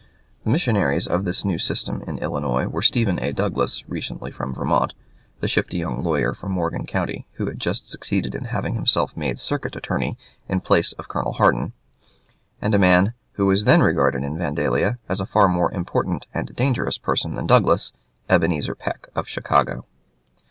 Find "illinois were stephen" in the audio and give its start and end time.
2.17-3.19